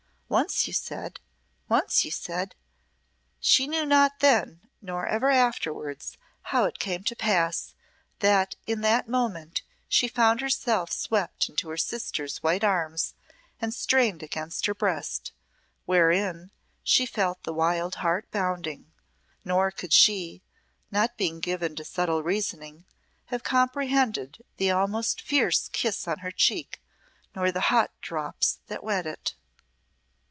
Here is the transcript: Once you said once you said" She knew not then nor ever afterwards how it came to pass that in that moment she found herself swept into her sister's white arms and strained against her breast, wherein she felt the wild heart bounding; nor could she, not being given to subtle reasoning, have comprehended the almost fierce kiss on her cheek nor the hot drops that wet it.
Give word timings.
Once 0.31 0.65
you 0.65 0.71
said 0.71 1.19
once 1.67 2.05
you 2.05 2.09
said" 2.09 2.55
She 3.41 3.67
knew 3.67 3.85
not 3.85 4.19
then 4.21 4.61
nor 4.81 5.05
ever 5.05 5.29
afterwards 5.29 6.17
how 6.43 6.63
it 6.63 6.79
came 6.79 7.03
to 7.03 7.17
pass 7.17 7.75
that 8.19 8.55
in 8.65 8.79
that 8.79 9.09
moment 9.09 9.61
she 9.89 10.07
found 10.07 10.39
herself 10.39 10.89
swept 10.89 11.49
into 11.49 11.67
her 11.67 11.75
sister's 11.75 12.37
white 12.41 12.63
arms 12.63 13.13
and 13.59 13.73
strained 13.73 14.23
against 14.23 14.67
her 14.67 14.73
breast, 14.73 15.33
wherein 15.83 16.49
she 16.81 17.05
felt 17.05 17.43
the 17.43 17.51
wild 17.53 17.95
heart 17.95 18.25
bounding; 18.31 18.89
nor 19.43 19.69
could 19.69 19.91
she, 19.91 20.41
not 20.91 21.17
being 21.17 21.41
given 21.41 21.75
to 21.75 21.83
subtle 21.83 22.23
reasoning, 22.23 22.85
have 23.25 23.43
comprehended 23.43 24.41
the 24.55 24.71
almost 24.71 25.19
fierce 25.19 25.67
kiss 25.73 26.07
on 26.07 26.19
her 26.19 26.31
cheek 26.31 26.81
nor 27.35 27.51
the 27.51 27.59
hot 27.67 27.91
drops 27.99 28.59
that 28.67 28.81
wet 28.81 29.05
it. 29.05 29.35